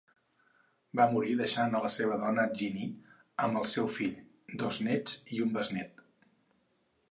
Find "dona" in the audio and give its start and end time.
2.23-2.47